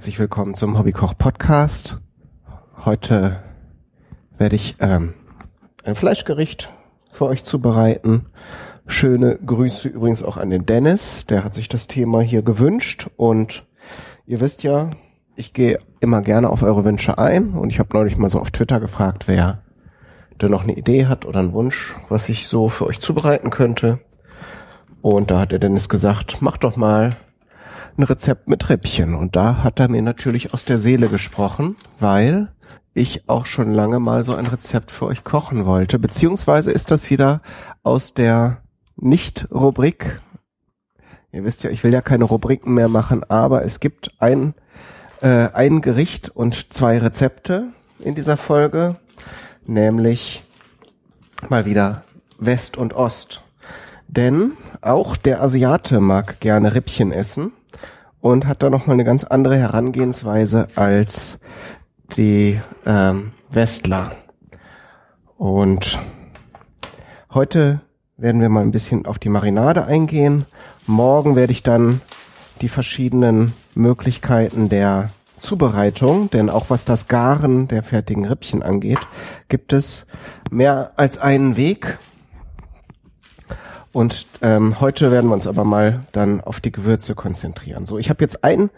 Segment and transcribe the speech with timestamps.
[0.00, 1.98] Herzlich willkommen zum Hobbykoch Podcast.
[2.86, 3.42] Heute
[4.38, 5.12] werde ich ähm,
[5.84, 6.72] ein Fleischgericht
[7.12, 8.24] für euch zubereiten.
[8.86, 13.66] Schöne Grüße übrigens auch an den Dennis, der hat sich das Thema hier gewünscht und
[14.24, 14.88] ihr wisst ja,
[15.36, 18.52] ich gehe immer gerne auf eure Wünsche ein und ich habe neulich mal so auf
[18.52, 19.60] Twitter gefragt, wer
[20.38, 23.98] da noch eine Idee hat oder einen Wunsch, was ich so für euch zubereiten könnte.
[25.02, 27.18] Und da hat der Dennis gesagt, mach doch mal
[27.96, 29.14] ein Rezept mit Rippchen.
[29.14, 32.52] Und da hat er mir natürlich aus der Seele gesprochen, weil
[32.94, 35.98] ich auch schon lange mal so ein Rezept für euch kochen wollte.
[35.98, 37.40] Beziehungsweise ist das wieder
[37.82, 38.58] aus der
[38.96, 40.20] Nicht-Rubrik.
[41.32, 44.54] Ihr wisst ja, ich will ja keine Rubriken mehr machen, aber es gibt ein,
[45.20, 47.68] äh, ein Gericht und zwei Rezepte
[48.00, 48.96] in dieser Folge,
[49.64, 50.42] nämlich
[51.48, 52.02] mal wieder
[52.38, 53.42] West und Ost.
[54.08, 57.52] Denn auch der Asiate mag gerne Rippchen essen
[58.20, 61.38] und hat da nochmal eine ganz andere Herangehensweise als
[62.16, 64.12] die ähm, Westler.
[65.36, 65.98] Und
[67.32, 67.80] heute
[68.16, 70.44] werden wir mal ein bisschen auf die Marinade eingehen.
[70.86, 72.00] Morgen werde ich dann
[72.60, 78.98] die verschiedenen Möglichkeiten der Zubereitung, denn auch was das Garen der fertigen Rippchen angeht,
[79.48, 80.06] gibt es
[80.50, 81.98] mehr als einen Weg.
[83.92, 87.86] Und ähm, heute werden wir uns aber mal dann auf die Gewürze konzentrieren.
[87.86, 88.70] So, ich habe jetzt ein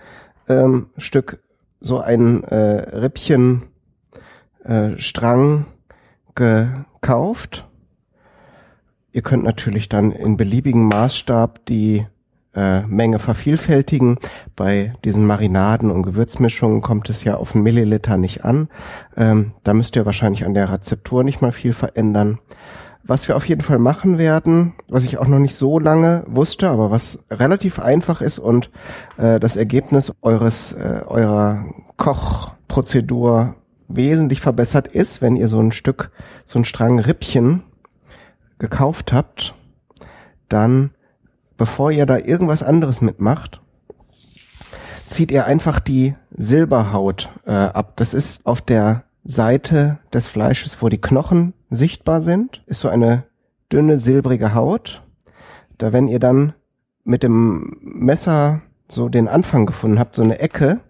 [0.49, 1.43] ähm, Stück,
[1.81, 3.63] so ein äh, Rippchen
[4.65, 5.67] äh, Strang
[6.35, 7.69] gekauft.
[9.13, 12.07] Ihr könnt natürlich dann in beliebigen Maßstab die
[12.55, 14.19] äh, Menge vervielfältigen.
[14.57, 18.69] Bei diesen Marinaden und Gewürzmischungen kommt es ja auf einen Milliliter nicht an.
[19.17, 22.39] Ähm, da müsst ihr wahrscheinlich an der Rezeptur nicht mal viel verändern.
[23.05, 26.69] Was wir auf jeden Fall machen werden, was ich auch noch nicht so lange wusste,
[26.69, 28.71] aber was relativ einfach ist und
[29.17, 31.65] äh, das Ergebnis eures äh, eurer
[31.97, 33.57] Kochprozedur
[33.89, 36.13] wesentlich verbessert ist, wenn ihr so ein Stück,
[36.47, 37.63] so ein Strang Rippchen
[38.59, 39.55] gekauft habt,
[40.49, 40.91] dann,
[41.57, 43.61] bevor ihr da irgendwas anderes mitmacht,
[45.07, 47.95] zieht ihr einfach die Silberhaut äh, ab.
[47.97, 53.25] Das ist auf der Seite des Fleisches, wo die Knochen sichtbar sind, ist so eine
[53.73, 55.03] dünne silbrige Haut.
[55.79, 56.53] Da wenn ihr dann
[57.05, 60.81] mit dem Messer so den Anfang gefunden habt, so eine Ecke,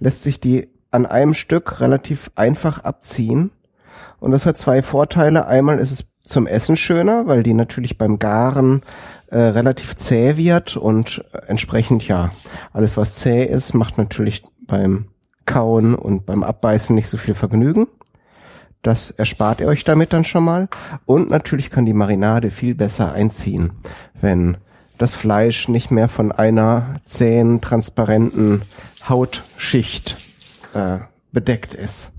[0.00, 3.50] lässt sich die an einem Stück relativ einfach abziehen.
[4.18, 5.46] Und das hat zwei Vorteile.
[5.46, 8.80] Einmal ist es zum Essen schöner, weil die natürlich beim Garen
[9.28, 12.32] äh, relativ zäh wird und entsprechend ja,
[12.72, 15.06] alles was zäh ist, macht natürlich beim
[15.44, 17.86] Kauen und beim Abbeißen nicht so viel Vergnügen.
[18.86, 20.68] Das erspart ihr euch damit dann schon mal.
[21.06, 23.72] Und natürlich kann die Marinade viel besser einziehen,
[24.20, 24.58] wenn
[24.96, 28.62] das Fleisch nicht mehr von einer zähen, transparenten
[29.08, 30.16] Hautschicht
[30.74, 30.98] äh,
[31.32, 32.12] bedeckt ist.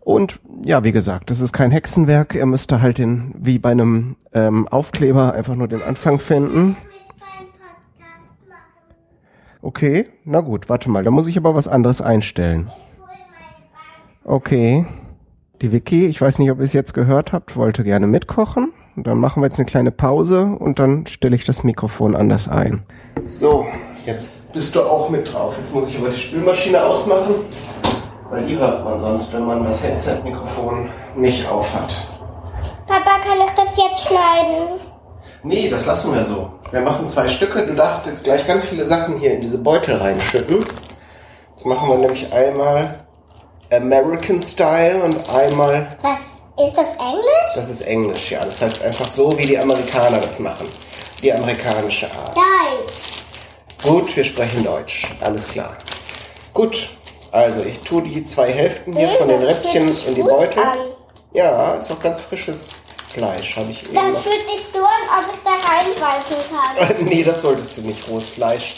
[0.00, 2.34] Und ja, wie gesagt, das ist kein Hexenwerk.
[2.34, 6.76] Ihr müsst da halt den, wie bei einem ähm, Aufkleber, einfach nur den Anfang finden.
[9.62, 12.70] Okay, na gut, warte mal, da muss ich aber was anderes einstellen.
[14.24, 14.84] Okay.
[15.62, 18.72] Die Vicky, ich weiß nicht, ob ihr es jetzt gehört habt, wollte gerne mitkochen.
[18.96, 22.48] Und dann machen wir jetzt eine kleine Pause und dann stelle ich das Mikrofon anders
[22.48, 22.82] ein.
[23.20, 23.66] So,
[24.06, 25.54] jetzt bist du auch mit drauf.
[25.58, 27.34] Jetzt muss ich aber die Spülmaschine ausmachen,
[28.30, 31.94] weil die hört man sonst, wenn man das Headset-Mikrofon nicht auf hat.
[32.86, 34.80] Papa, kann ich das jetzt schneiden?
[35.42, 36.52] Nee, das lassen wir so.
[36.70, 37.66] Wir machen zwei Stücke.
[37.66, 40.64] Du darfst jetzt gleich ganz viele Sachen hier in diese Beutel reinschütten.
[41.50, 43.04] Jetzt machen wir nämlich einmal
[43.72, 45.96] American Style und einmal.
[46.02, 46.18] Was?
[46.66, 47.54] Ist das Englisch?
[47.54, 48.44] Das ist Englisch, ja.
[48.44, 50.68] Das heißt einfach so, wie die Amerikaner das machen.
[51.22, 52.36] Die amerikanische Art.
[52.36, 53.82] Deutsch.
[53.82, 55.06] Gut, wir sprechen Deutsch.
[55.20, 55.76] Alles klar.
[56.52, 56.90] Gut,
[57.30, 60.62] also ich tue die zwei Hälften hier Nee, von den Räppchen in die Beutel.
[60.62, 60.76] an.
[61.32, 62.70] Ja, ist auch ganz frisches
[63.14, 67.04] Fleisch, habe ich eben Das fühlt sich so an, ob ich da reinbeißen kann.
[67.06, 68.74] nee, das solltest du nicht, rohes Fleisch.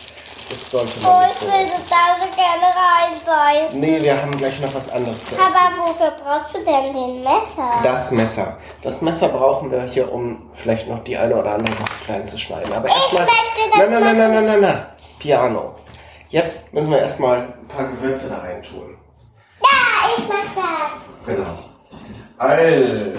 [0.52, 1.72] Das sollte Oh, man ich nicht will so.
[1.72, 3.80] das da so gerne reinbeißen.
[3.80, 5.44] Nee, wir haben gleich noch was anderes zu essen.
[5.44, 7.70] Aber wofür brauchst du denn den Messer?
[7.82, 8.58] Das Messer.
[8.82, 12.36] Das Messer brauchen wir hier, um vielleicht noch die eine oder andere Sache klein zu
[12.36, 12.70] schneiden.
[12.74, 13.24] Aber erstmal.
[13.26, 14.86] das Nein, nein, nein, nein, nein, nein, nein.
[15.18, 15.74] Piano.
[16.28, 18.98] Jetzt müssen wir erstmal ein paar Gewürze da rein tun.
[19.62, 21.34] Ja, ich mach das.
[21.34, 21.58] Genau.
[22.36, 23.12] Also,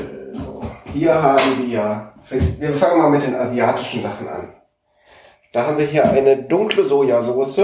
[0.93, 2.13] hier haben wir.
[2.59, 4.53] Wir fangen mal mit den asiatischen Sachen an.
[5.53, 7.61] Da haben wir hier eine dunkle Sojasauce.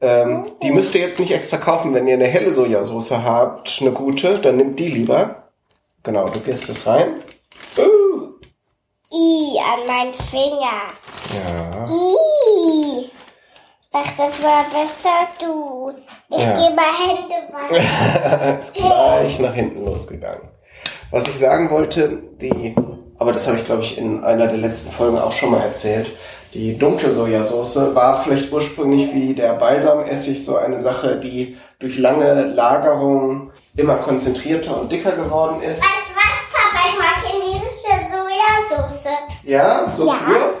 [0.00, 3.90] Ähm, die müsst ihr jetzt nicht extra kaufen, wenn ihr eine helle Sojasauce habt, eine
[3.90, 5.44] gute, dann nimmt die lieber.
[6.02, 7.22] Genau, du gehst es rein.
[7.78, 8.34] Uh.
[9.10, 10.92] I an meinen Finger.
[11.32, 11.86] Ja.
[11.88, 13.10] I.
[13.92, 15.92] Ach, das war besser du.
[16.28, 16.52] Ich Ja.
[16.52, 18.58] gehe mal Hände waschen.
[18.60, 20.48] ist gleich nach hinten losgegangen.
[21.10, 22.74] Was ich sagen wollte, die,
[23.18, 26.10] aber das habe ich glaube ich in einer der letzten Folgen auch schon mal erzählt,
[26.54, 32.44] die dunkle Sojasauce war vielleicht ursprünglich wie der Balsamessig so eine Sache, die durch lange
[32.44, 35.82] Lagerung immer konzentrierter und dicker geworden ist.
[35.82, 36.88] Weißt du was, Papa?
[36.88, 39.14] Ich mag chinesische Sojasauce.
[39.42, 40.14] Ja, so Ja.
[40.14, 40.54] pur?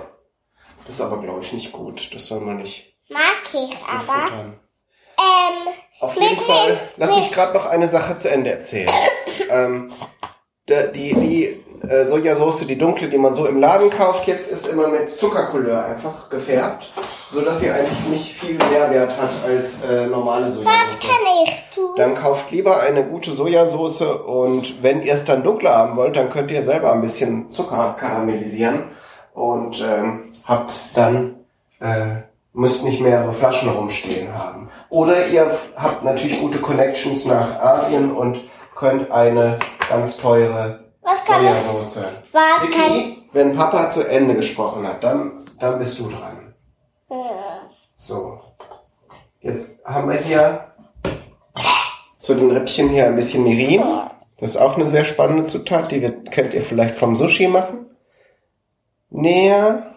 [0.86, 2.12] Das ist aber glaube ich nicht gut.
[2.14, 4.26] Das soll man nicht Mag ich so aber.
[4.26, 4.60] futtern.
[5.16, 6.80] Ähm, Auf jeden Fall.
[6.96, 8.90] Lass mich gerade noch eine Sache zu Ende erzählen.
[9.48, 9.92] ähm,
[10.68, 14.88] die die äh, Sojasauce, die dunkle, die man so im Laden kauft, jetzt ist immer
[14.88, 16.92] mit Zuckercouleur einfach gefärbt,
[17.30, 21.00] so dass sie eigentlich nicht viel Mehrwert hat als äh, normale was Sojasauce.
[21.00, 21.90] kann ich tun?
[21.96, 26.30] Dann kauft lieber eine gute Sojasauce und wenn ihr es dann dunkler haben wollt, dann
[26.30, 28.90] könnt ihr selber ein bisschen Zucker karamellisieren
[29.32, 31.36] und ähm, habt dann
[31.80, 32.22] äh,
[32.54, 34.70] müsst nicht mehrere Flaschen rumstehen haben.
[34.88, 38.40] Oder ihr habt natürlich gute Connections nach Asien und
[38.76, 39.58] könnt eine
[39.88, 42.04] ganz teure Was kann ich- Sojasauce.
[42.32, 46.54] Was kann Vicky, wenn Papa zu Ende gesprochen hat, dann, dann bist du dran.
[47.96, 48.40] So.
[49.40, 50.72] Jetzt haben wir hier
[52.18, 53.82] zu den Rippchen hier ein bisschen Mirin.
[54.38, 57.86] Das ist auch eine sehr spannende Zutat, die wir, könnt ihr vielleicht vom Sushi machen.
[59.10, 59.94] Näher.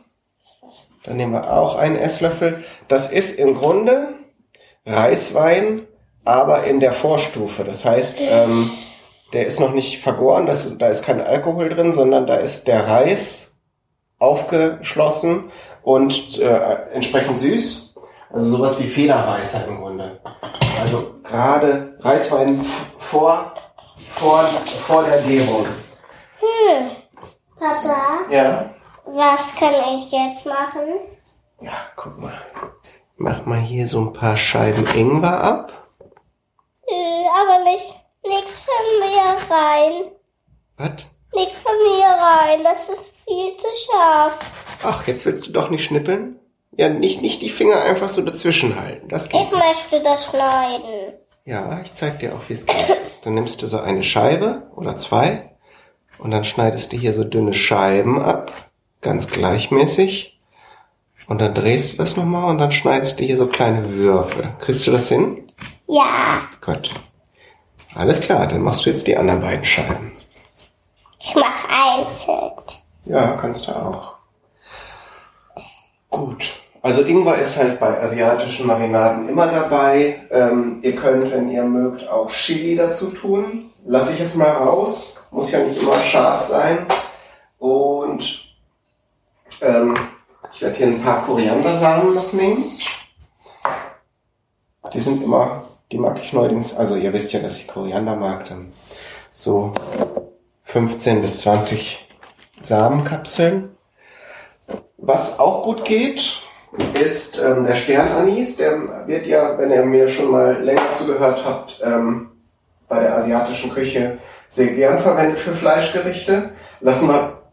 [1.04, 2.63] Dann nehmen wir auch einen Esslöffel.
[2.89, 4.13] Das ist im Grunde
[4.86, 5.88] Reiswein,
[6.25, 7.63] aber in der Vorstufe.
[7.63, 8.69] Das heißt, ähm,
[9.33, 12.88] der ist noch nicht vergoren, das da ist kein Alkohol drin, sondern da ist der
[12.88, 13.57] Reis
[14.19, 15.51] aufgeschlossen
[15.83, 17.94] und äh, entsprechend süß.
[18.31, 20.19] Also sowas wie Federreis halt im Grunde.
[20.81, 22.59] Also gerade Reiswein
[23.00, 23.53] vor,
[23.97, 24.44] vor,
[24.85, 25.65] vor der Gärung.
[27.57, 27.95] Papa,
[28.30, 28.69] Ja.
[29.06, 31.00] was kann ich jetzt machen?
[31.62, 32.39] Ja, guck mal.
[33.15, 35.71] Mach mal hier so ein paar Scheiben Ingwer ab.
[36.88, 37.95] Äh, aber nicht,
[38.27, 40.12] nichts von mir rein.
[40.77, 40.91] Was?
[41.33, 42.63] Nichts von mir rein.
[42.63, 44.38] Das ist viel zu scharf.
[44.83, 46.39] Ach, jetzt willst du doch nicht schnippeln?
[46.71, 49.09] Ja, nicht, nicht die Finger einfach so dazwischen halten.
[49.09, 51.13] Das geht Ich möchte das schneiden.
[51.45, 52.75] Ja, ich zeig dir auch, wie es geht.
[53.24, 55.50] Dann nimmst du so eine Scheibe oder zwei
[56.19, 58.51] und dann schneidest du hier so dünne Scheiben ab,
[59.01, 60.39] ganz gleichmäßig.
[61.27, 64.53] Und dann drehst du das nochmal und dann schneidest du hier so kleine Würfel.
[64.59, 65.51] Kriegst du das hin?
[65.88, 66.91] Ja, Gut.
[67.95, 70.11] Alles klar, dann machst du jetzt die anderen beiden Scheiben.
[71.19, 72.51] ich mache einzeln.
[73.05, 74.15] Ja, kannst du auch.
[76.09, 76.61] Gut.
[76.81, 80.21] Also Ingwer ist halt bei asiatischen Marinaden immer dabei.
[80.31, 83.71] Ähm, ihr könnt, wenn ihr mögt, auch Chili dazu tun.
[83.85, 85.21] Lasse ich jetzt mal raus.
[85.31, 86.85] Muss ja nicht immer scharf sein.
[87.57, 88.45] Und
[89.61, 89.95] ähm,
[90.53, 92.77] ich werde hier ein paar Koriandersamen noch nehmen.
[94.93, 98.47] Die sind immer, die mag ich neuerdings, also ihr wisst ja, dass ich Koriander mag,
[98.49, 98.71] dann
[99.31, 99.73] so
[100.65, 102.07] 15 bis 20
[102.61, 103.69] Samenkapseln.
[104.97, 106.41] Was auch gut geht,
[106.94, 108.57] ist ähm, der Sternanis.
[108.57, 112.31] Der wird ja, wenn ihr mir schon mal länger zugehört habt, ähm,
[112.89, 114.17] bei der asiatischen Küche
[114.49, 116.51] sehr gern verwendet für Fleischgerichte.
[116.81, 117.44] Lassen wir,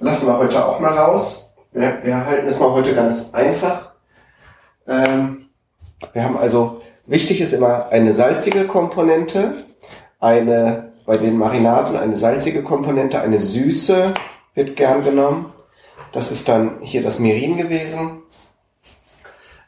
[0.00, 1.54] lassen wir heute auch mal raus.
[1.72, 3.92] Wir, wir halten es mal heute ganz einfach.
[4.86, 5.48] Ähm,
[6.12, 9.54] wir haben also, wichtig ist immer eine salzige Komponente,
[10.20, 14.14] eine, bei den Marinaden eine salzige Komponente, eine süße
[14.54, 15.46] wird gern genommen.
[16.12, 18.22] Das ist dann hier das Mirin gewesen.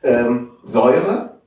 [0.02, 1.38] Ähm, Säure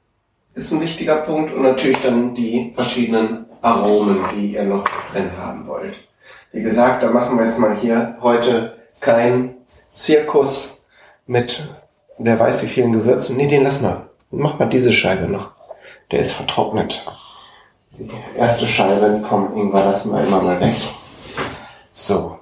[0.54, 5.68] ist ein wichtiger Punkt und natürlich dann die verschiedenen Aromen, die ihr noch drin haben
[5.68, 5.96] wollt.
[6.52, 9.56] Wie gesagt, da machen wir jetzt mal hier heute kein
[9.92, 10.86] Zirkus
[11.26, 11.68] mit
[12.18, 13.38] wer weiß wie vielen Gewürzen.
[13.38, 14.10] Nee, den lass mal.
[14.32, 15.52] Mach mal diese Scheibe noch.
[16.12, 17.06] Der ist vertrocknet.
[17.92, 20.76] Die erste Scheibe vom Ingwer lassen wir immer mal weg.
[21.94, 22.38] So.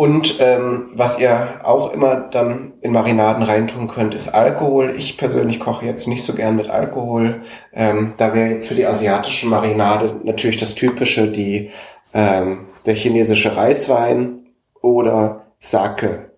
[0.00, 4.94] Und ähm, was ihr auch immer dann in Marinaden reintun könnt, ist Alkohol.
[4.96, 7.42] Ich persönlich koche jetzt nicht so gern mit Alkohol.
[7.72, 11.70] Ähm, da wäre jetzt für die asiatische Marinade natürlich das Typische, die
[12.14, 14.46] ähm, der chinesische Reiswein
[14.80, 16.30] oder Sake.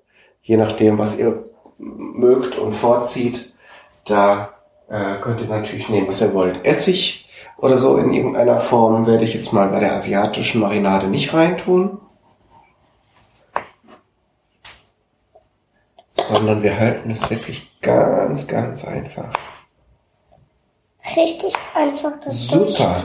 [0.42, 1.44] Je nachdem, was ihr
[1.78, 3.54] mögt und vorzieht,
[4.04, 4.54] da
[4.88, 6.64] äh, könnt ihr natürlich nehmen, was ihr wollt.
[6.64, 11.32] Essig oder so in irgendeiner Form werde ich jetzt mal bei der asiatischen Marinade nicht
[11.32, 11.98] reintun.
[16.32, 19.30] sondern wir halten es wirklich ganz, ganz einfach.
[21.16, 23.02] Richtig einfach das Super.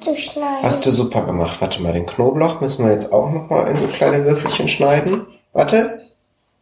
[0.00, 0.62] zu schneiden.
[0.62, 1.60] Hast du super gemacht.
[1.60, 5.26] Warte mal, den Knoblauch müssen wir jetzt auch noch mal in so kleine Würfelchen schneiden.
[5.52, 6.02] Warte.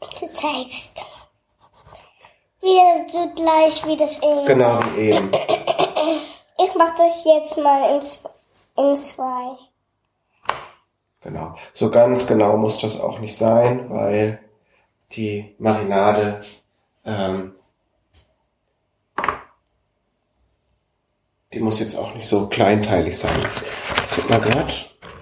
[0.01, 1.01] Du zeigst.
[2.63, 4.47] Wieder so gleich wie das eben.
[4.47, 5.31] Genau wie eben.
[6.65, 9.59] Ich mach das jetzt mal in, in zwei.
[11.23, 11.57] Genau.
[11.73, 14.39] So ganz genau muss das auch nicht sein, weil
[15.13, 16.41] die Marinade
[17.05, 17.55] ähm,
[21.53, 23.39] die muss jetzt auch nicht so kleinteilig sein.
[24.15, 24.73] Guck mal gerade,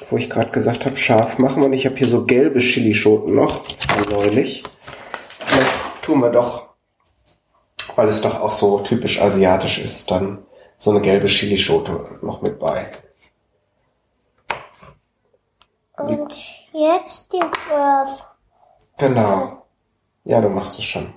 [0.09, 3.63] wo ich gerade gesagt habe, scharf machen und ich habe hier so gelbe Chilischoten noch
[4.11, 4.63] neulich.
[5.39, 6.70] Vielleicht tun wir doch,
[7.97, 10.45] weil es doch auch so typisch asiatisch ist, dann
[10.79, 12.91] so eine gelbe Chilischote noch mit bei.
[15.97, 16.35] Und
[16.73, 18.25] jetzt die Wurf.
[18.99, 19.63] Genau.
[20.25, 21.13] Ja, du machst es schon.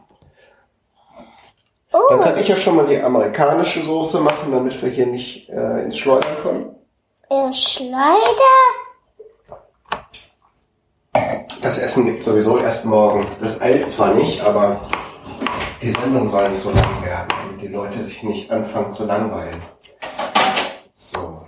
[1.92, 5.48] Dann Oh, kann ich ja schon mal die amerikanische Soße machen, damit wir hier nicht
[5.50, 6.75] äh, ins Schleudern kommen.
[7.30, 8.18] der Schleuder.
[11.62, 13.25] Das Essen gibt's sowieso erst morgen.
[13.39, 14.82] Das eilt zwar nicht, aber
[15.84, 19.62] die Sendung soll nicht so lang werden, damit die Leute sich nicht anfangen zu langweilen.
[20.94, 21.42] So.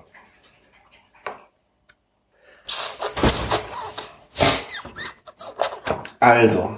[6.19, 6.77] Also,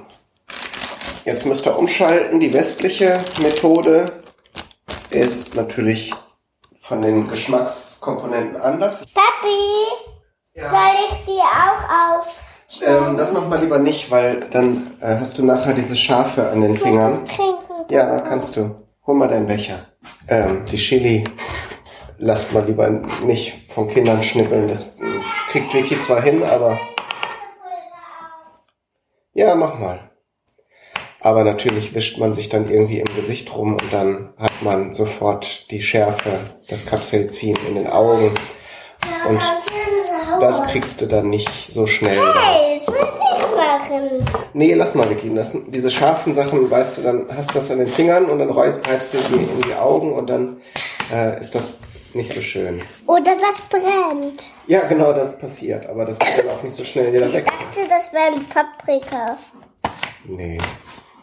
[1.26, 2.40] jetzt müsst ihr umschalten.
[2.40, 4.24] Die westliche Methode
[5.10, 6.14] ist natürlich
[6.80, 9.04] von den Geschmackskomponenten anders.
[9.14, 10.14] Papi,
[10.54, 10.70] Ja.
[10.70, 12.47] soll ich die auch auf?
[12.86, 16.62] Ähm, das mach mal lieber nicht, weil dann äh, hast du nachher diese Schafe an
[16.62, 17.20] den Was Fingern.
[17.90, 18.76] Ja, kannst du.
[19.06, 19.86] Hol mal deinen Becher.
[20.28, 21.24] Ähm, die Chili
[22.18, 22.90] lasst mal lieber
[23.26, 24.68] nicht von Kindern schnippeln.
[24.68, 24.98] Das
[25.50, 26.78] kriegt Vicky zwar hin, aber
[29.34, 30.12] ja, mach mal.
[31.22, 35.72] Aber natürlich wischt man sich dann irgendwie im Gesicht rum und dann hat man sofort
[35.72, 38.32] die Schärfe, das Capsaicin in den Augen.
[39.28, 39.42] Und
[40.40, 42.20] das kriegst du dann nicht so schnell.
[42.36, 44.26] Hey, das will ich machen.
[44.54, 45.34] Nee, lass mal, Vicky.
[45.34, 48.50] Das, diese scharfen Sachen, weißt du, dann hast du das an den Fingern und dann
[48.52, 50.58] rei- reibst du die in die Augen und dann
[51.12, 51.80] äh, ist das
[52.14, 52.82] nicht so schön.
[53.06, 54.48] Oder das brennt.
[54.68, 57.46] Ja, genau, das passiert, aber das geht dann auch nicht so schnell wieder weg.
[57.48, 59.38] Ich dachte, das wäre ein Paprika.
[60.26, 60.58] Nee,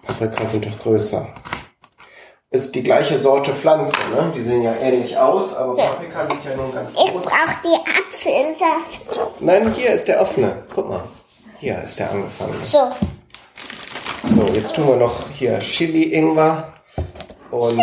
[0.07, 1.27] Paprika sind doch größer.
[2.55, 4.31] Ist die gleiche Sorte Pflanze, ne?
[4.33, 7.25] Die sehen ja ähnlich aus, aber Paprika sind ja nun ganz Ich groß.
[7.25, 9.41] brauche die Apfelsaft.
[9.41, 10.63] Nein, hier ist der offene.
[10.73, 11.03] Guck mal.
[11.59, 12.55] Hier ist der angefangen.
[12.63, 12.93] So.
[14.23, 16.73] So, jetzt tun wir noch hier Chili-Ingwer
[17.51, 17.77] und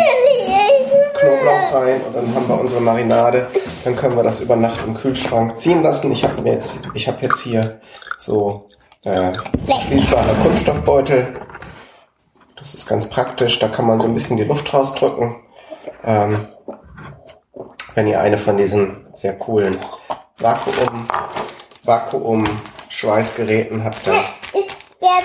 [1.20, 3.48] Knoblauch rein und dann haben wir unsere Marinade.
[3.84, 6.10] Dann können wir das über Nacht im Kühlschrank ziehen lassen.
[6.12, 7.78] Ich habe jetzt, ich habe jetzt hier
[8.18, 8.70] so
[9.04, 9.32] äh,
[9.86, 11.34] schließbare Kunststoffbeutel.
[12.62, 13.58] Das ist ganz praktisch.
[13.58, 15.34] Da kann man so ein bisschen die Luft rausdrücken.
[16.04, 16.46] Ähm,
[17.96, 19.76] wenn ihr eine von diesen sehr coolen
[20.38, 21.08] Vakuum,
[21.82, 22.44] Vakuum
[22.88, 24.24] Schweißgeräten habt, dann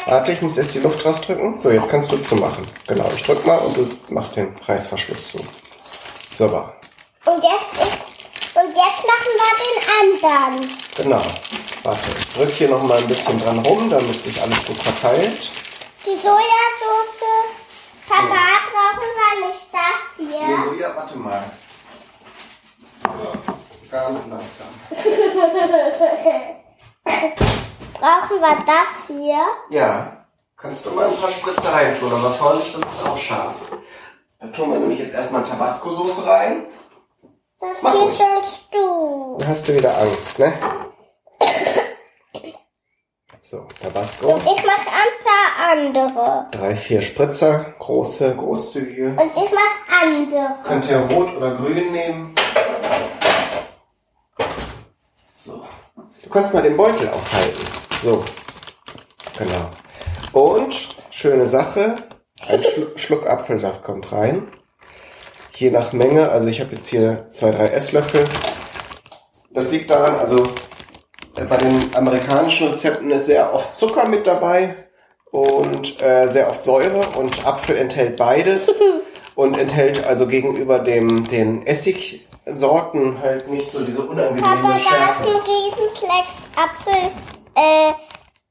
[0.07, 1.59] Warte, ich muss erst die Luft rausdrücken.
[1.59, 2.65] So, jetzt kannst du zumachen.
[2.87, 5.37] Genau, ich drück mal und du machst den Reißverschluss zu.
[6.35, 6.73] Super.
[7.25, 7.99] und jetzt ist
[8.55, 10.71] und jetzt machen wir den anderen.
[10.95, 11.21] Genau.
[11.83, 15.51] Warte, ich drück hier noch mal ein bisschen dran rum, damit sich alles gut verteilt.
[16.07, 17.27] Die Sojasauce.
[18.07, 20.63] Papa, brauchen wir nicht das hier?
[20.63, 21.43] so, ja, warte mal.
[23.91, 24.67] Ganz langsam.
[27.93, 29.41] Brauchen wir das hier?
[29.69, 33.55] Ja, kannst du mal ein paar Spritze reintun, aber Vorsicht, das ist auch scharf.
[34.39, 36.67] Da tun wir nämlich jetzt erstmal Tabasco-Soße rein.
[37.59, 38.17] Das Mach geht ruhig.
[38.17, 39.37] sonst du.
[39.39, 40.53] Dann hast du wieder Angst, ne?
[43.49, 44.33] So, Tabasco.
[44.33, 46.47] Und ich mache ein paar andere.
[46.51, 49.11] Drei, vier Spritzer, große, großzügige.
[49.11, 50.55] Und ich mache andere.
[50.65, 52.35] Könnt ihr rot oder grün nehmen.
[55.33, 55.63] So.
[56.23, 57.63] Du kannst mal den Beutel aufhalten.
[58.03, 58.21] So.
[59.37, 59.69] Genau.
[60.33, 61.95] Und, schöne Sache,
[62.49, 64.51] ein Schlu Schluck Apfelsaft kommt rein.
[65.55, 68.27] Je nach Menge, also ich habe jetzt hier zwei, drei Esslöffel.
[69.51, 70.43] Das liegt daran, also
[71.45, 74.75] bei den amerikanischen Rezepten ist sehr oft Zucker mit dabei
[75.31, 78.71] und äh, sehr oft Säure und Apfel enthält beides
[79.35, 84.83] und enthält also gegenüber dem den Essigsorten halt nicht so diese Papa, unangenehme da ist
[84.83, 85.29] Schärfe.
[85.29, 87.11] ein Riesenklecks Apfel,
[87.55, 87.93] äh,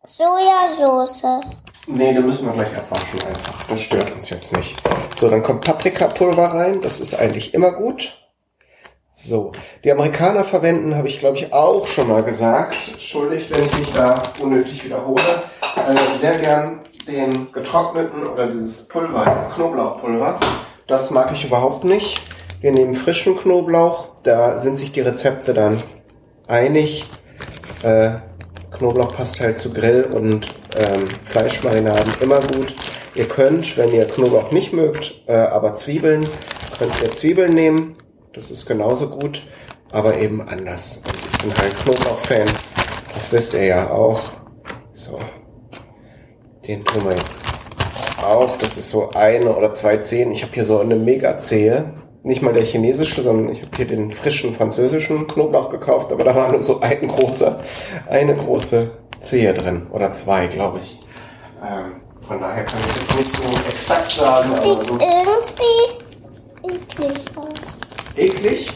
[0.06, 1.44] Sojasauce.
[1.88, 3.64] Nee, den müssen wir gleich abwaschen einfach.
[3.68, 4.76] Das stört uns jetzt nicht.
[5.18, 6.82] So, dann kommt Paprikapulver rein.
[6.82, 8.25] Das ist eigentlich immer gut.
[9.18, 13.78] So, die Amerikaner verwenden, habe ich glaube ich auch schon mal gesagt, schuldig, wenn ich
[13.78, 15.42] mich da unnötig wiederhole,
[15.74, 20.38] äh, sehr gern den getrockneten oder dieses Pulver, dieses Knoblauchpulver.
[20.86, 22.20] Das mag ich überhaupt nicht.
[22.60, 25.82] Wir nehmen frischen Knoblauch, da sind sich die Rezepte dann
[26.46, 27.06] einig.
[27.82, 28.10] Äh,
[28.70, 30.46] Knoblauch passt halt zu Grill- und
[30.76, 32.76] ähm, Fleischmarinaden immer gut.
[33.14, 36.20] Ihr könnt, wenn ihr Knoblauch nicht mögt, äh, aber Zwiebeln,
[36.78, 37.96] könnt ihr Zwiebeln nehmen.
[38.36, 39.40] Das ist genauso gut,
[39.90, 41.02] aber eben anders.
[41.06, 42.46] Und ich bin halt Knoblauch-Fan.
[43.14, 44.20] Das wisst ihr ja auch.
[44.92, 45.18] So.
[46.68, 47.38] Den tun wir jetzt
[48.22, 48.58] auch.
[48.58, 50.32] Das ist so eine oder zwei Zehen.
[50.32, 51.94] Ich habe hier so eine Mega-Zehe.
[52.24, 56.34] Nicht mal der chinesische, sondern ich habe hier den frischen französischen Knoblauch gekauft, aber da
[56.34, 57.58] war nur so ein großer,
[58.06, 59.86] eine große Zehe drin.
[59.92, 61.00] Oder zwei, glaube ich.
[61.64, 66.04] Ähm, von daher kann ich jetzt nicht so exakt sagen, aber Sieht so irgendwie
[66.64, 67.75] eklig aus.
[68.16, 68.66] Eklig.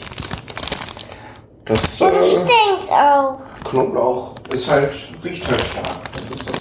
[1.64, 3.40] Das äh, stinkt auch.
[3.64, 4.92] Knoblauch ist halt,
[5.24, 6.12] riecht halt stark.
[6.12, 6.54] Das ist so.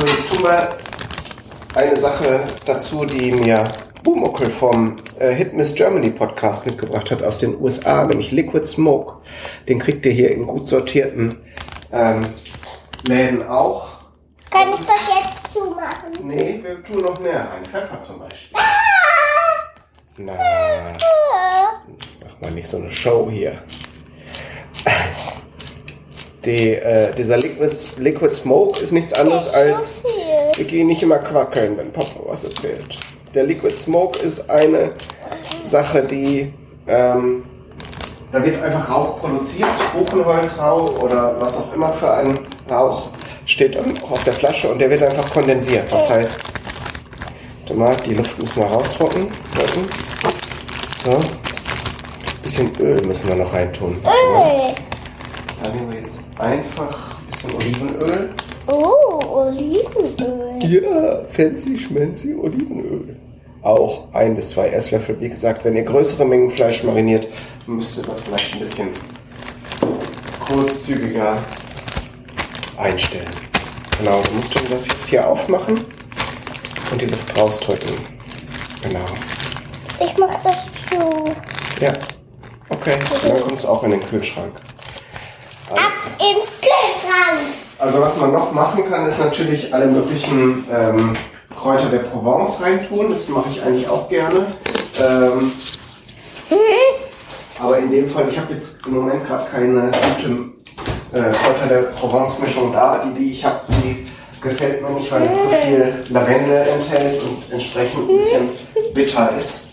[0.00, 0.68] So, jetzt tun wir
[1.74, 3.64] eine Sache dazu, die mir
[4.02, 9.18] Bumuckel vom äh, Hit Miss Germany Podcast mitgebracht hat aus den USA, nämlich Liquid Smoke.
[9.68, 11.38] Den kriegt ihr hier in gut sortierten
[11.92, 12.22] ähm,
[13.06, 13.88] Läden auch.
[14.50, 16.12] Kann ich das jetzt zumachen?
[16.22, 17.64] Nee, wir tun noch mehr rein.
[17.70, 18.60] Pfeffer zum Beispiel.
[20.18, 20.92] Na, Äh,
[22.42, 23.62] mach mal nicht so eine Show hier.
[26.44, 30.00] Die, äh, dieser Liquid, Liquid Smoke ist nichts anderes ist als
[30.56, 32.98] wir gehen nicht immer quackeln, wenn Papa was erzählt.
[33.32, 34.90] Der Liquid Smoke ist eine
[35.64, 36.52] Sache, die
[36.88, 37.44] ähm,
[38.32, 43.10] da wird einfach Rauch produziert, Buchenholzrauch oder was auch immer für ein Rauch
[43.46, 45.90] steht auch auf der Flasche und der wird einfach kondensiert.
[45.92, 46.42] Das heißt,
[47.74, 49.28] mal, die Luft müssen wir raustrocknen.
[49.54, 49.88] drücken.
[51.04, 51.51] So.
[52.52, 53.96] Bisschen Öl müssen wir noch reintun.
[54.04, 54.74] Öl.
[55.62, 58.28] Da nehmen wir jetzt einfach ein bisschen Olivenöl.
[58.66, 60.58] Oh, Olivenöl.
[60.62, 63.16] Ja, fancy schmancy Olivenöl.
[63.62, 65.18] Auch ein bis zwei Esslöffel.
[65.18, 67.26] Wie gesagt, wenn ihr größere Mengen Fleisch mariniert,
[67.66, 68.88] müsst ihr das vielleicht ein bisschen
[70.46, 71.38] großzügiger
[72.76, 73.30] einstellen.
[73.98, 75.80] Genau, so musst du das jetzt hier aufmachen
[76.90, 77.94] und die Luft rausdrücken.
[78.82, 79.06] Genau.
[80.00, 81.24] Ich mach das zu.
[81.82, 81.94] Ja.
[82.72, 84.52] Okay, dann kommt es auch in den Kühlschrank.
[85.70, 87.40] Ab ins Kühlschrank.
[87.78, 91.16] Also was man noch machen kann, ist natürlich alle möglichen ähm,
[91.60, 93.10] Kräuter der Provence reintun.
[93.10, 94.46] Das mache ich eigentlich auch gerne.
[95.00, 95.52] Ähm,
[97.58, 100.52] aber in dem Fall, ich habe jetzt im Moment gerade keine gute
[101.12, 103.04] äh, Kräuter der Provence-Mischung da.
[103.04, 104.06] Die, die ich habe, die
[104.40, 108.48] gefällt mir nicht, weil sie zu viel Lavendel enthält und entsprechend ein bisschen
[108.94, 109.71] bitter ist.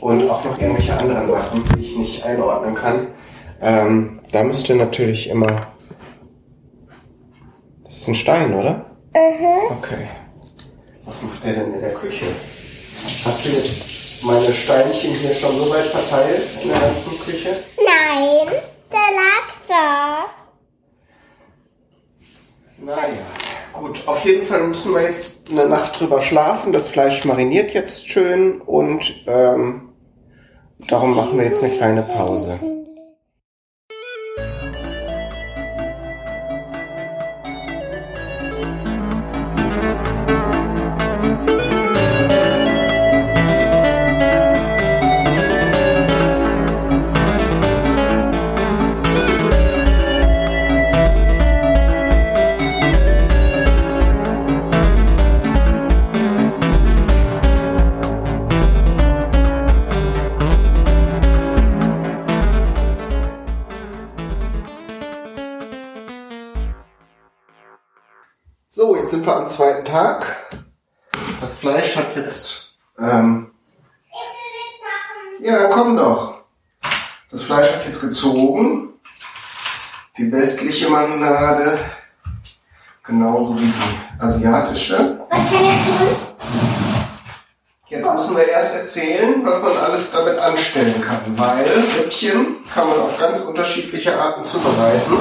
[0.00, 3.08] Und auch noch irgendwelche anderen Sachen, die ich nicht einordnen kann.
[3.60, 5.70] Ähm, da müsst ihr natürlich immer
[7.90, 8.86] das ist ein Stein, oder?
[9.12, 10.06] Okay.
[11.04, 12.26] Was macht der denn in der Küche?
[13.24, 17.50] Hast du jetzt meine Steinchen hier schon so weit verteilt in der ganzen Küche?
[17.76, 18.46] Nein,
[18.92, 20.24] der lag da.
[22.78, 23.26] Naja,
[23.72, 24.06] gut.
[24.06, 26.72] Auf jeden Fall müssen wir jetzt eine Nacht drüber schlafen.
[26.72, 29.89] Das Fleisch mariniert jetzt schön und ähm,
[30.88, 32.58] darum machen wir jetzt eine kleine Pause.
[69.20, 70.24] Sind wir am zweiten Tag.
[71.42, 72.78] Das Fleisch hat jetzt.
[72.98, 73.50] Ähm,
[75.42, 76.40] ja, komm doch.
[77.30, 78.94] Das Fleisch hat jetzt gezogen.
[80.16, 81.78] Die westliche Marinade,
[83.04, 85.20] genauso wie die asiatische.
[85.28, 85.76] Was kann ich?
[87.90, 91.66] Jetzt müssen wir erst erzählen, was man alles damit anstellen kann, weil
[91.98, 95.12] Rippchen kann man auf ganz unterschiedliche Arten zubereiten.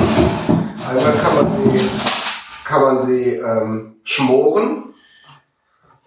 [0.88, 2.19] Einmal kann man sie,
[2.70, 4.94] kann man sie ähm, schmoren.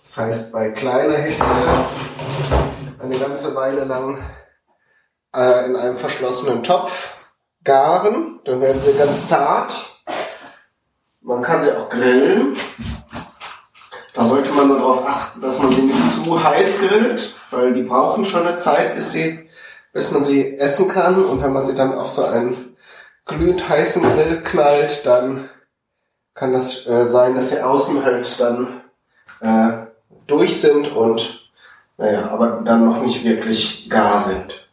[0.00, 1.44] Das heißt, bei kleiner Hitze
[3.02, 4.22] eine ganze Weile lang
[5.34, 7.16] äh, in einem verschlossenen Topf
[7.64, 8.38] garen.
[8.44, 10.04] Dann werden sie ganz zart.
[11.20, 12.56] Man kann sie auch grillen.
[14.14, 17.82] Da sollte man nur darauf achten, dass man sie nicht zu heiß grillt, weil die
[17.82, 19.50] brauchen schon eine Zeit, bis sie,
[19.92, 21.24] bis man sie essen kann.
[21.24, 22.76] Und wenn man sie dann auf so einen
[23.26, 25.48] glühend heißen Grill knallt, dann
[26.34, 28.80] kann das äh, sein, dass sie außen halt dann
[29.40, 29.86] äh,
[30.26, 31.50] durch sind und
[31.98, 34.66] naja, aber dann noch nicht wirklich gar sind.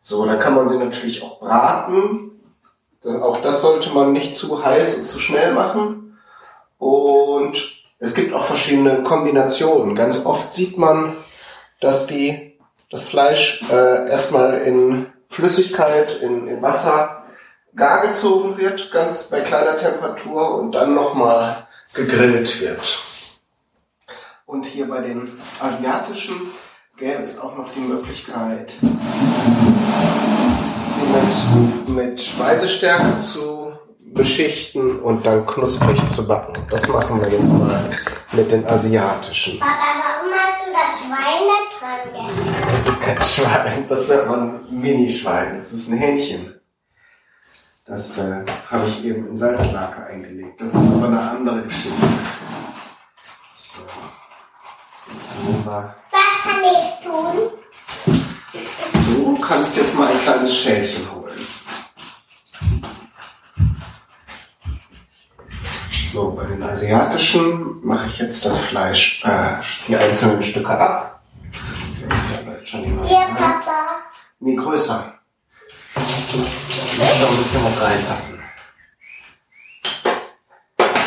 [0.00, 2.30] So, dann kann man sie natürlich auch braten.
[3.02, 6.18] Das, auch das sollte man nicht zu heiß und zu schnell machen.
[6.78, 9.96] Und Es gibt auch verschiedene Kombinationen.
[9.96, 11.16] Ganz oft sieht man,
[11.80, 12.58] dass die,
[12.90, 17.17] das Fleisch äh, erstmal in Flüssigkeit, in, in Wasser
[17.74, 22.98] gar gezogen wird, ganz bei kleiner Temperatur und dann nochmal gegrillt wird.
[24.46, 26.52] Und hier bei den asiatischen
[26.96, 28.72] gäbe es auch noch die Möglichkeit,
[30.94, 36.66] sie mit, mit Speisestärke zu beschichten und dann knusprig zu backen.
[36.70, 37.88] Das machen wir jetzt mal
[38.32, 39.60] mit den asiatischen.
[39.60, 42.72] Papa, warum hast du das Schwein da dran gehängt?
[42.72, 45.56] Das ist kein Schwein, das wäre ein Minischwein.
[45.58, 46.57] Das ist ein Hähnchen.
[47.88, 50.60] Das äh, habe ich eben in Salzlaker eingelegt.
[50.60, 51.96] Das ist aber eine andere Geschichte.
[53.56, 53.80] So.
[55.10, 55.96] Jetzt nehmen wir.
[56.12, 57.50] Was kann ich tun?
[59.06, 61.38] Du kannst jetzt mal ein kleines Schälchen holen.
[66.12, 71.22] So, bei den asiatischen mache ich jetzt das Fleisch, äh, die einzelnen Stücke ab.
[72.44, 72.84] Da schon.
[73.06, 73.26] Hier.
[73.34, 74.02] Papa.
[74.40, 75.17] Nee, größer.
[76.98, 78.42] Muss da ein bisschen was reinpassen.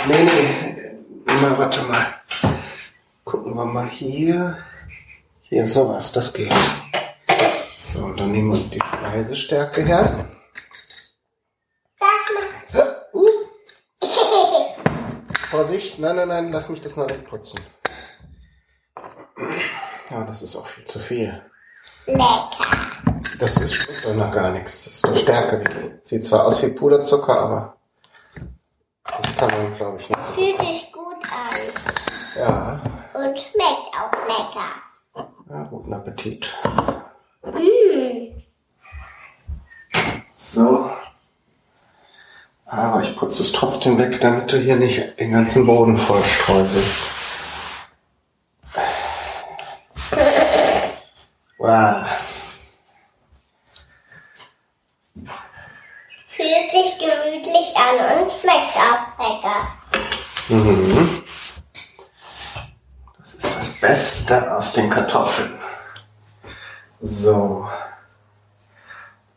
[0.08, 0.96] Nee, nee,
[1.42, 2.22] na, warte mal.
[3.24, 4.58] Gucken wir mal hier.
[5.44, 6.54] Hier, sowas, das geht.
[7.78, 10.28] So, dann nehmen wir uns die Speisestärke her.
[12.00, 12.74] Das macht.
[12.74, 12.82] Hä?
[13.14, 13.28] Uh.
[15.50, 17.60] Vorsicht, nein, nein, nein, lass mich das mal wegputzen.
[20.10, 21.42] Ja, das ist auch viel zu viel.
[22.06, 23.11] Lecker.
[23.42, 24.84] Das ist schmeckt doch noch gar nichts.
[24.84, 25.64] Das ist nur Stärke.
[26.04, 27.76] Sieht zwar aus wie Puderzucker, aber
[29.04, 30.22] das kann man, glaube ich, nicht.
[30.36, 31.60] Fühlt sich gut an.
[32.38, 32.80] Ja,
[33.16, 35.26] Und schmeckt auch lecker.
[35.50, 36.56] ja guten Appetit.
[37.44, 38.44] Mmh.
[40.36, 40.92] So.
[42.68, 47.08] Aber ich putze es trotzdem weg, damit du hier nicht den ganzen Boden voll streuselst.
[51.58, 52.08] Wow.
[56.28, 59.68] Fühlt sich gemütlich an und schmeckt auch lecker.
[60.50, 61.24] Mhm.
[63.20, 65.60] Das ist das Beste aus den Kartoffeln.
[67.02, 67.68] So.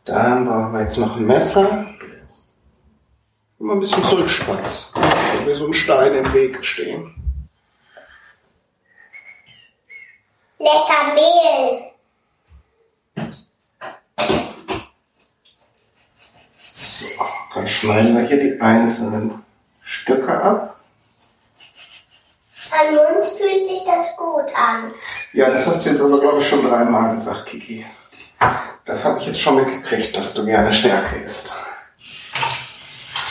[0.05, 1.87] Dann brauchen wir jetzt noch ein Messer.
[3.59, 4.93] Immer ein bisschen zurückspatz.
[4.93, 7.13] Wenn wir so ein Stein im Weg stehen.
[10.57, 11.91] Lecker Mehl.
[16.71, 17.07] So,
[17.53, 19.43] dann schneiden wir hier die einzelnen
[19.81, 20.75] Stücke ab.
[22.71, 24.93] An uns fühlt sich das gut an.
[25.35, 27.85] Ja, das hast du jetzt aber, glaube ich, schon dreimal gesagt, Kiki.
[28.85, 31.57] Das habe ich jetzt schon mitgekriegt, dass du gerne Stärke isst.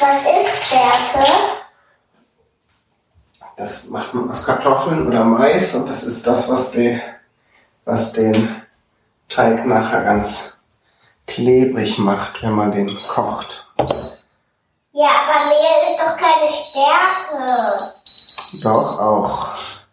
[0.00, 1.30] Was ist Stärke?
[3.56, 7.00] Das macht man aus Kartoffeln oder Mais und das ist das, was, die,
[7.86, 8.62] was den
[9.28, 10.60] Teig nachher ganz
[11.26, 13.66] klebrig macht, wenn man den kocht.
[14.92, 17.94] Ja, aber Mehl ist doch keine Stärke.
[18.62, 19.83] Doch, auch.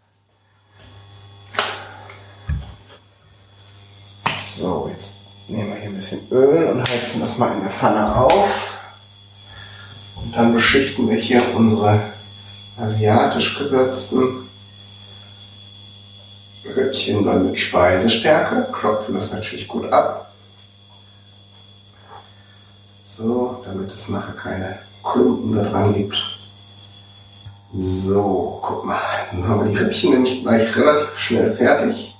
[4.53, 8.13] So, jetzt nehmen wir hier ein bisschen Öl und heizen das mal in der Pfanne
[8.13, 8.77] auf.
[10.17, 12.11] Und dann beschichten wir hier unsere
[12.77, 14.49] asiatisch gewürzten
[16.65, 18.67] Rippchen dann mit Speisestärke.
[18.73, 20.33] Klopfen das natürlich gut ab.
[23.03, 26.17] So, damit es nachher keine Klumpen da dran gibt.
[27.73, 28.99] So, guck mal.
[29.31, 32.11] Dann haben wir die Rippchen nämlich gleich relativ schnell fertig.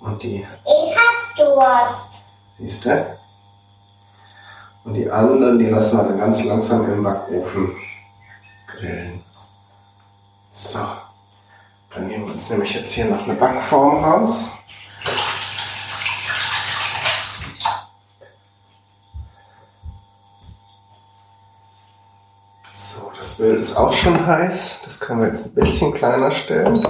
[0.00, 0.95] Und die, Ich
[1.36, 2.10] Durst.
[2.58, 3.16] siehst du?
[4.84, 7.76] Und die anderen, die lassen wir dann ganz langsam im Backofen
[8.66, 9.22] grillen.
[10.50, 10.78] So.
[11.94, 14.58] Dann nehmen wir uns nämlich jetzt hier noch eine Backform raus.
[22.70, 24.82] So, das Öl ist auch schon heiß.
[24.84, 26.86] Das können wir jetzt ein bisschen kleiner stellen.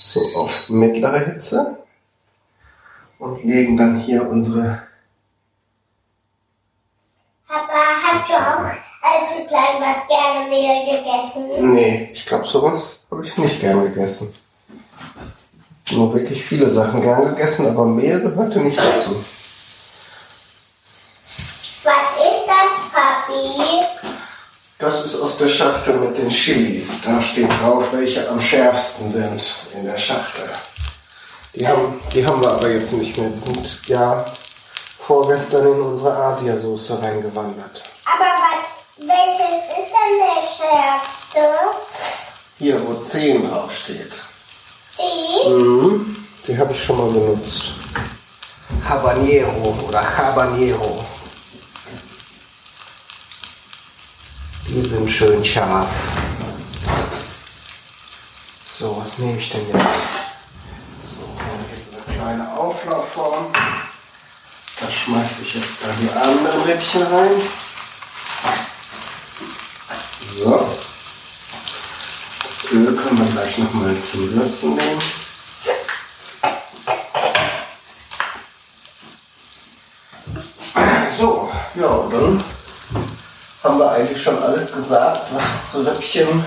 [0.00, 1.76] So auf mittlere Hitze.
[3.20, 4.82] Und legen dann hier unsere
[7.46, 11.74] Papa, hast du auch als du klein was gerne Mehl gegessen?
[11.74, 14.32] Nee, ich glaube, sowas habe ich nicht gern gegessen.
[15.92, 19.22] Nur wirklich viele Sachen gern gegessen, aber Mehl gehörte nicht dazu.
[21.82, 23.84] Was ist das, Papi?
[24.78, 27.02] Das ist aus der Schachtel mit den Chilis.
[27.02, 30.50] Da steht drauf, welche am schärfsten sind in der Schachtel.
[31.54, 33.30] Die haben, die haben wir aber jetzt nicht mehr.
[33.30, 34.24] Die sind ja
[34.98, 37.82] vorgestern in unsere Asiasoße reingewandert.
[38.06, 38.66] Aber was,
[38.98, 41.42] welches ist denn der schärfste?
[42.58, 44.12] Hier, wo 10 draufsteht.
[44.98, 45.48] Die?
[45.48, 46.26] Mhm.
[46.46, 47.74] Die habe ich schon mal benutzt.
[48.88, 51.04] Habanero oder Habanero.
[54.68, 55.88] Die sind schön scharf.
[58.78, 59.84] So, was nehme ich denn jetzt?
[61.04, 61.26] So,
[61.68, 63.46] hier ist eine kleine Auflaufform.
[64.80, 67.30] Da schmeiße ich jetzt dann die anderen Rippchen rein.
[70.38, 70.70] So.
[72.48, 75.02] Das Öl können wir gleich nochmal zum Würzen nehmen.
[81.18, 82.44] So, ja, dann
[83.62, 86.44] haben wir eigentlich schon alles gesagt, was es zu Rippchen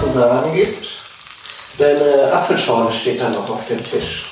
[0.00, 0.86] zu sagen gibt.
[1.78, 4.29] Deine Apfelschorle steht dann noch auf dem Tisch.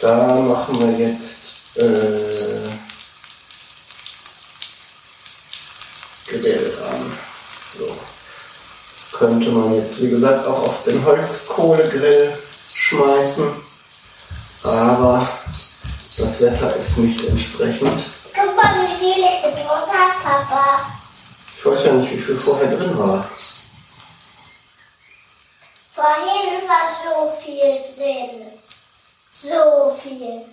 [0.00, 2.70] Da machen wir jetzt äh,
[6.26, 7.18] Grill dran.
[7.76, 7.96] So.
[9.12, 12.32] Könnte man jetzt, wie gesagt, auch auf den Holzkohlegrill
[12.72, 13.50] schmeißen.
[14.62, 15.28] Aber
[16.16, 18.02] das Wetter ist nicht entsprechend.
[18.32, 20.86] Guck mal, wie viel ich gedruckt habe, Papa.
[21.58, 23.28] Ich weiß ja nicht, wie viel vorher drin war.
[25.94, 28.59] Vorhin war so viel drin.
[29.42, 30.44] So viel.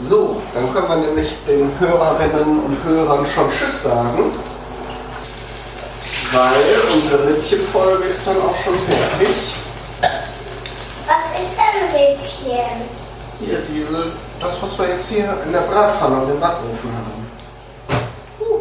[0.00, 4.32] So, dann können wir nämlich den Hörerinnen und Hörern schon Tschüss sagen.
[6.32, 9.54] Weil unsere Rippchenfolge ist dann auch schon fertig.
[11.06, 12.82] Was ist denn Rippchen?
[13.38, 17.30] Hier, diese, das, was wir jetzt hier in der Bratpfanne und im Backofen haben.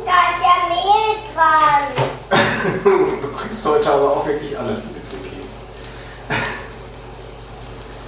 [0.05, 2.09] Da ist ja Mehl dran.
[3.21, 5.43] Du kriegst heute aber auch wirklich alles mit, Vicky.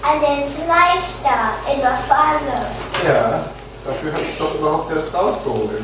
[0.03, 2.65] An dem Fleisch da, in der Pfanne.
[3.07, 3.45] Ja,
[3.85, 5.83] dafür habe ich doch überhaupt erst rausgeholt.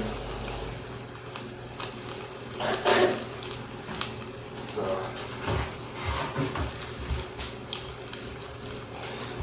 [4.76, 4.82] So.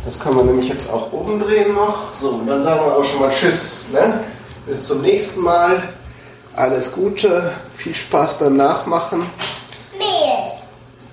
[0.05, 2.13] Das können wir nämlich jetzt auch umdrehen noch.
[2.15, 3.87] So, und dann sagen wir auch schon mal Tschüss.
[3.93, 4.25] Ne?
[4.67, 5.95] Bis zum nächsten Mal.
[6.57, 9.29] Alles Gute, viel Spaß beim Nachmachen.
[9.99, 10.53] Mehl.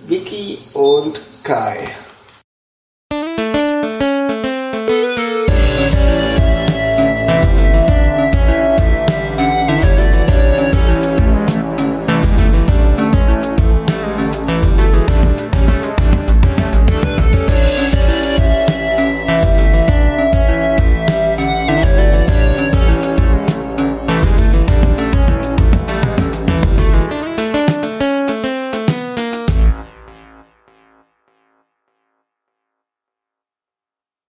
[0.07, 1.87] Vicky und Kai.